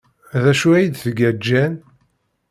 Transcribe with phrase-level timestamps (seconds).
[0.43, 1.79] D acu ay d-tga Jane?